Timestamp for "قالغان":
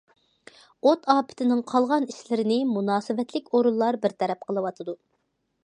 1.73-2.07